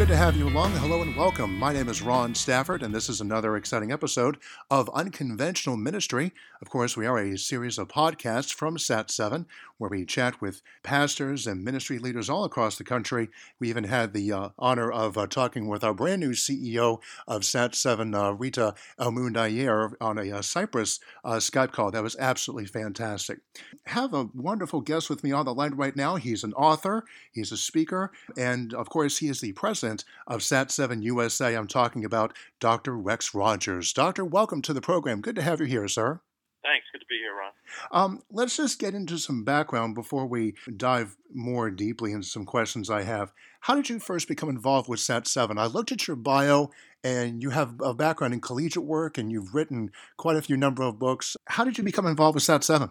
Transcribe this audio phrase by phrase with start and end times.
[0.00, 0.72] Good to have you along.
[0.76, 1.58] Hello and welcome.
[1.58, 4.38] My name is Ron Stafford, and this is another exciting episode
[4.70, 6.32] of Unconventional Ministry.
[6.62, 9.44] Of course, we are a series of podcasts from Sat7
[9.76, 13.28] where we chat with pastors and ministry leaders all across the country.
[13.58, 17.42] We even had the uh, honor of uh, talking with our brand new CEO of
[17.42, 21.90] Sat7, uh, Rita El-Mounayer, on a uh, Cyprus uh, Skype call.
[21.90, 23.40] That was absolutely fantastic.
[23.86, 26.16] Have a wonderful guest with me on the line right now.
[26.16, 30.40] He's an author, he's a speaker, and of course, he is the president president of
[30.40, 31.54] Sat7 USA.
[31.54, 32.96] I'm talking about Dr.
[32.96, 33.92] Rex Rogers.
[33.92, 35.20] Doctor, welcome to the program.
[35.20, 36.20] Good to have you here, sir.
[36.62, 36.86] Thanks.
[36.92, 37.52] Good to be here, Ron.
[37.90, 42.90] Um, let's just get into some background before we dive more deeply into some questions
[42.90, 43.32] I have.
[43.60, 45.58] How did you first become involved with Sat7?
[45.58, 46.70] I looked at your bio,
[47.02, 50.82] and you have a background in collegiate work, and you've written quite a few number
[50.82, 51.36] of books.
[51.46, 52.90] How did you become involved with Sat7?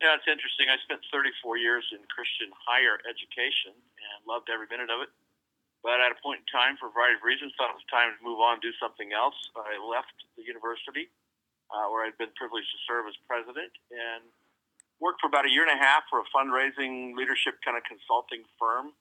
[0.00, 0.66] Yeah, it's interesting.
[0.72, 5.10] I spent 34 years in Christian higher education and loved every minute of it.
[5.82, 8.14] But at a point in time, for a variety of reasons, thought it was time
[8.14, 9.34] to move on do something else.
[9.58, 11.10] I left the university
[11.74, 14.22] uh, where I'd been privileged to serve as president and
[15.02, 18.46] worked for about a year and a half for a fundraising leadership kind of consulting
[18.54, 18.94] firm.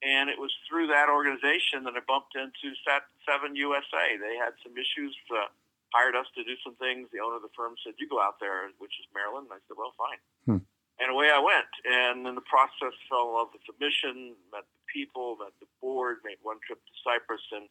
[0.00, 4.16] And it was through that organization that I bumped into Sat7 USA.
[4.16, 5.52] They had some issues, uh,
[5.92, 7.08] hired us to do some things.
[7.12, 9.48] The owner of the firm said, You go out there, which is Maryland.
[9.48, 10.20] And I said, Well, fine.
[10.44, 10.62] Hmm.
[11.00, 11.72] And away I went.
[11.84, 16.24] And in the process, fell in love with the mission, met people, that the board,
[16.24, 17.44] made one trip to Cyprus.
[17.52, 17.68] And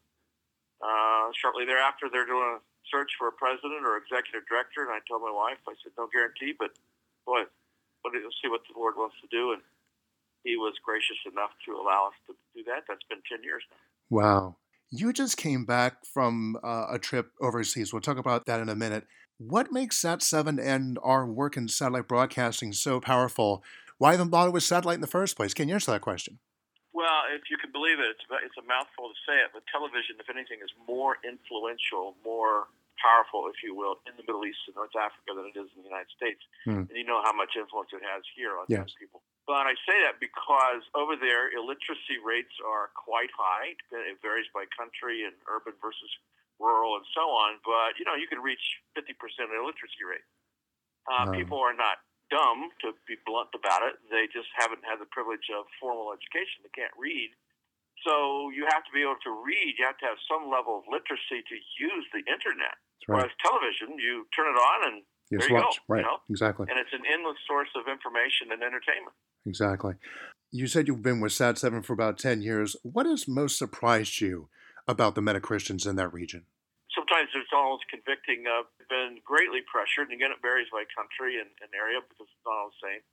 [0.85, 2.61] uh, shortly thereafter, they're doing a
[2.93, 4.85] search for a president or executive director.
[4.85, 6.77] And I told my wife, I said, no guarantee, but
[7.25, 7.49] boy,
[8.05, 9.57] let's see what the board wants to do.
[9.57, 9.65] And
[10.45, 12.85] he was gracious enough to allow us to do that.
[12.85, 13.81] That's been 10 years now.
[14.13, 14.61] Wow.
[14.93, 17.91] You just came back from uh, a trip overseas.
[17.91, 19.09] We'll talk about that in a minute.
[19.37, 23.63] What makes Sat7 and our work in satellite broadcasting so powerful?
[23.97, 25.53] Why even bother with satellite in the first place?
[25.53, 26.39] Can you answer that question?
[26.95, 30.15] Well, if you can believe it, it's, it's a mouthful to say it, but television,
[30.15, 34.79] if anything, is more influential, more powerful, if you will, in the Middle East and
[34.79, 36.39] North Africa than it is in the United States.
[36.63, 36.87] Hmm.
[36.87, 38.95] And you know how much influence it has here on yes.
[38.95, 39.19] people.
[39.43, 43.75] But I say that because over there, illiteracy rates are quite high.
[43.91, 46.09] It varies by country and urban versus
[46.63, 47.59] rural and so on.
[47.67, 48.63] But you know, you can reach
[48.95, 49.11] 50%
[49.51, 50.25] illiteracy rate.
[51.11, 51.35] Uh, um.
[51.35, 53.97] People are not dumb, to be blunt about it.
[54.09, 56.65] They just haven't had the privilege of formal education.
[56.65, 57.31] They can't read.
[58.03, 59.79] So you have to be able to read.
[59.79, 62.77] You have to have some level of literacy to use the internet.
[63.07, 63.21] Right.
[63.23, 64.97] Whereas television, you turn it on and
[65.31, 65.77] Yes, there you watch.
[65.87, 65.93] go.
[65.93, 65.99] Right.
[65.99, 66.17] You know?
[66.29, 66.67] Exactly.
[66.69, 69.15] And it's an endless source of information and entertainment.
[69.45, 69.93] Exactly.
[70.51, 72.75] You said you've been with Sat7 for about 10 years.
[72.83, 74.49] What has most surprised you
[74.87, 76.45] about the meta Christians in that region?
[76.95, 78.47] Sometimes it's almost convicting.
[78.47, 82.45] I've been greatly pressured, and again, it varies by country and, and area because it's
[82.47, 83.03] not all the same.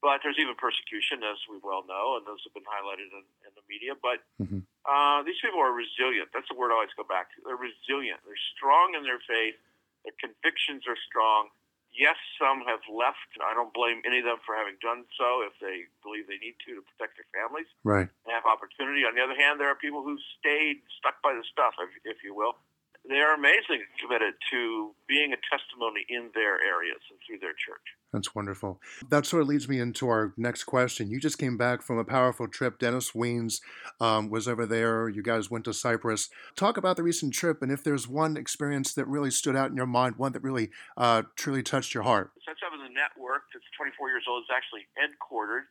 [0.00, 3.52] But there's even persecution, as we well know, and those have been highlighted in, in
[3.58, 3.98] the media.
[3.98, 4.62] But mm-hmm.
[4.86, 6.30] uh, these people are resilient.
[6.30, 7.42] That's the word I always go back to.
[7.42, 8.22] They're resilient.
[8.22, 9.58] They're strong in their faith.
[10.06, 11.50] Their convictions are strong.
[11.96, 13.40] Yes, some have left.
[13.40, 16.60] I don't blame any of them for having done so if they believe they need
[16.68, 17.66] to to protect their families.
[17.80, 18.04] Right.
[18.04, 19.08] And have opportunity.
[19.08, 22.20] On the other hand, there are people who stayed stuck by the stuff, if, if
[22.20, 22.60] you will,
[23.08, 27.82] they are amazingly committed to being a testimony in their areas and through their church.
[28.12, 28.80] That's wonderful.
[29.10, 31.10] That sort of leads me into our next question.
[31.10, 32.78] You just came back from a powerful trip.
[32.78, 33.60] Dennis Weens
[34.00, 35.08] um, was over there.
[35.08, 36.30] You guys went to Cyprus.
[36.56, 39.76] Talk about the recent trip and if there's one experience that really stood out in
[39.76, 42.30] your mind, one that really uh, truly touched your heart.
[42.48, 45.66] Sat7 the network that's 24 years old is actually headquartered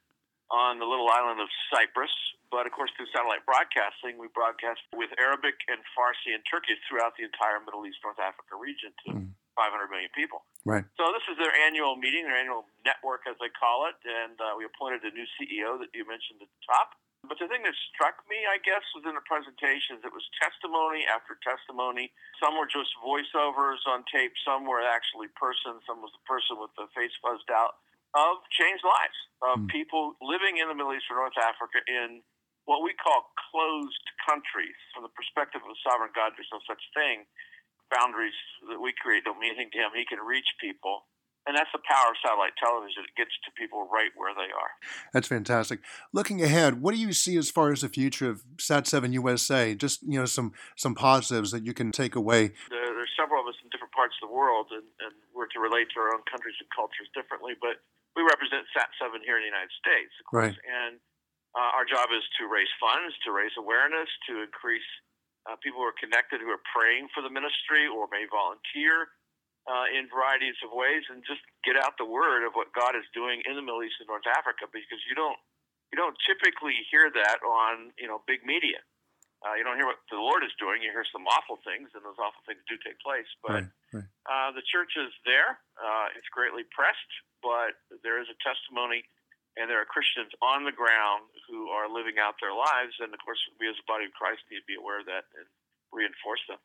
[0.51, 2.13] on the little island of Cyprus.
[2.53, 7.17] But of course, through satellite broadcasting, we broadcast with Arabic and Farsi and Turkish throughout
[7.17, 9.27] the entire Middle East, North Africa region to mm.
[9.57, 10.45] 500 million people.
[10.63, 10.85] Right.
[10.95, 14.55] So this is their annual meeting, their annual network, as they call it, and uh,
[14.55, 16.95] we appointed a new CEO that you mentioned at the top.
[17.25, 20.05] But the thing that struck me, I guess, was in the presentations.
[20.05, 22.13] It was testimony after testimony.
[22.37, 24.37] Some were just voiceovers on tape.
[24.45, 25.81] Some were actually persons.
[25.89, 27.81] Some was the person with the face fuzzed out
[28.15, 29.67] of changed lives of mm.
[29.67, 32.23] people living in the Middle East or North Africa in
[32.65, 34.75] what we call closed countries.
[34.95, 37.27] From the perspective of a sovereign God, there's no such thing.
[37.93, 38.35] Boundaries
[38.65, 39.93] that we create don't mean anything to him.
[39.93, 41.05] He can reach people.
[41.45, 43.05] And that's the power of satellite television.
[43.05, 44.73] It gets to people right where they are.
[45.13, 45.85] That's fantastic.
[46.09, 49.75] Looking ahead, what do you see as far as the future of Sat7 USA?
[49.77, 52.49] Just you know, some some positives that you can take away.
[52.73, 55.61] There, there's several of us in different parts of the world, and, and we're to
[55.61, 57.53] relate to our own countries and cultures differently.
[57.61, 57.77] But
[58.15, 60.57] we represent Sat7 here in the United States, of course, right.
[60.63, 60.99] and
[61.55, 64.87] uh, our job is to raise funds, to raise awareness, to increase
[65.47, 69.07] uh, people who are connected, who are praying for the ministry or may volunteer
[69.67, 73.07] uh, in varieties of ways, and just get out the word of what God is
[73.15, 75.39] doing in the Middle East and North Africa, because you don't
[75.93, 78.83] you don't typically hear that on you know big media.
[79.45, 80.81] Uh, you don't hear what the Lord is doing.
[80.81, 83.29] You hear some awful things, and those awful things do take place.
[83.45, 84.09] But right, right.
[84.25, 85.61] Uh, the church is there.
[85.77, 87.13] Uh, it's greatly pressed,
[87.45, 89.05] but there is a testimony,
[89.53, 92.97] and there are Christians on the ground who are living out their lives.
[92.97, 95.29] And of course, we as a body of Christ need to be aware of that
[95.37, 95.45] and
[95.93, 96.57] reinforce them.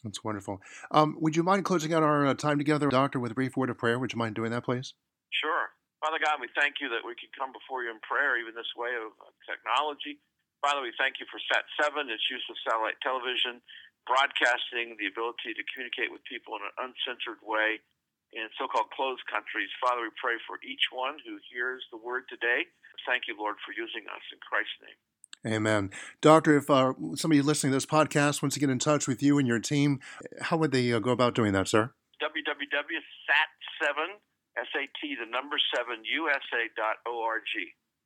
[0.00, 0.64] That's wonderful.
[0.90, 3.68] Um, would you mind closing out our uh, time together, Doctor, with a brief word
[3.68, 4.00] of prayer?
[4.00, 4.96] Would you mind doing that, please?
[5.30, 5.68] Sure.
[6.00, 8.72] Father God, we thank you that we can come before you in prayer, even this
[8.74, 9.14] way of
[9.46, 10.18] technology.
[10.62, 13.58] Father, we thank you for SAT 7, its use of satellite television,
[14.06, 17.82] broadcasting, the ability to communicate with people in an uncensored way
[18.30, 19.68] in so called closed countries.
[19.82, 22.70] Father, we pray for each one who hears the word today.
[23.02, 24.98] Thank you, Lord, for using us in Christ's name.
[25.42, 25.90] Amen.
[26.22, 29.42] Doctor, if uh, somebody listening to this podcast wants to get in touch with you
[29.42, 29.98] and your team,
[30.46, 31.90] how would they uh, go about doing that, sir?
[32.22, 33.90] www.sat7,
[34.54, 37.42] S-A-T, the number 7, USA.org.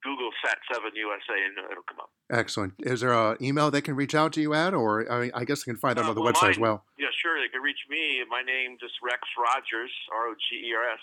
[0.06, 2.10] Google Sat7 USA and it'll come up.
[2.30, 2.74] Excellent.
[2.78, 5.42] Is there an email they can reach out to you at, or I, mean, I
[5.42, 6.84] guess they can find that uh, on the well, website mine, as well?
[6.96, 7.34] Yeah, sure.
[7.42, 8.22] They can reach me.
[8.30, 11.02] My name just Rex Rogers, R O G E R S,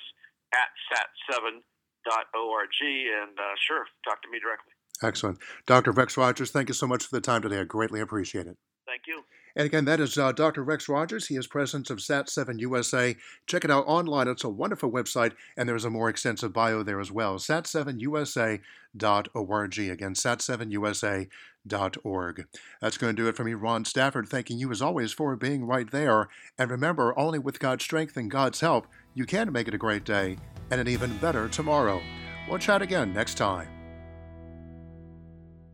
[0.56, 4.72] at sat7.org, and uh, sure, talk to me directly.
[5.04, 5.40] Excellent.
[5.68, 5.92] Dr.
[5.92, 7.60] Rex Rogers, thank you so much for the time today.
[7.60, 8.56] I greatly appreciate it.
[8.88, 9.24] Thank you.
[9.56, 10.64] And again, that is uh, Dr.
[10.64, 11.28] Rex Rogers.
[11.28, 13.16] He is president of Sat7 USA.
[13.46, 14.28] Check it out online.
[14.28, 17.36] It's a wonderful website, and there's a more extensive bio there as well.
[17.36, 19.80] Sat7USA.org.
[19.80, 22.48] Again, Sat7USA.org.
[22.82, 25.66] That's going to do it for me, Ron Stafford, thanking you as always for being
[25.66, 26.30] right there.
[26.58, 30.04] And remember, only with God's strength and God's help, you can make it a great
[30.04, 30.38] day
[30.72, 32.02] and an even better tomorrow.
[32.50, 33.68] We'll chat again next time.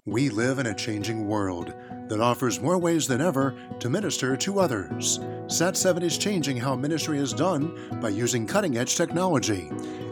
[0.06, 1.74] We live in a changing world
[2.10, 5.20] that offers more ways than ever to minister to others.
[5.46, 9.68] Sat7 is changing how ministry is done by using cutting edge technology,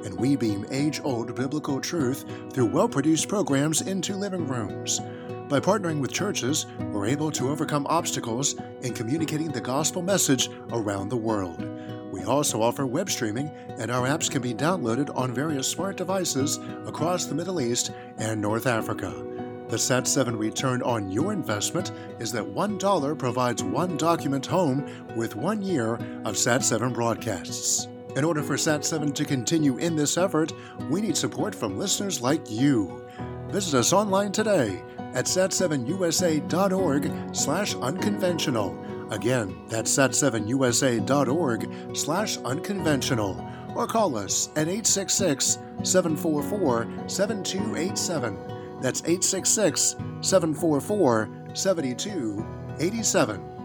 [0.06, 5.02] and we beam age old biblical truth through well produced programs into living rooms.
[5.50, 11.10] By partnering with churches, we're able to overcome obstacles in communicating the gospel message around
[11.10, 11.64] the world.
[12.12, 16.60] We also offer web streaming, and our apps can be downloaded on various smart devices
[16.86, 19.37] across the Middle East and North Africa.
[19.70, 25.62] The SAT7 return on your investment is that $1 provides one document home with one
[25.62, 27.90] year of SAT7 broadcasts.
[28.16, 30.54] In order for SAT7 to continue in this effort,
[30.90, 33.06] we need support from listeners like you.
[33.50, 34.82] Visit us online today
[35.14, 38.78] at sat7usa.org slash unconventional.
[39.12, 43.46] Again, that's sat7usa.org slash unconventional.
[43.76, 48.57] Or call us at 866 744 7287.
[48.82, 53.57] That's 866 744 7287.